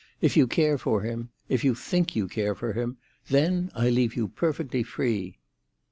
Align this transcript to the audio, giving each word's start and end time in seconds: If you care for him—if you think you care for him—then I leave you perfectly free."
If 0.19 0.35
you 0.35 0.47
care 0.47 0.79
for 0.79 1.03
him—if 1.03 1.63
you 1.63 1.75
think 1.75 2.15
you 2.15 2.27
care 2.27 2.55
for 2.55 2.73
him—then 2.73 3.69
I 3.75 3.89
leave 3.91 4.15
you 4.15 4.29
perfectly 4.29 4.81
free." 4.81 5.37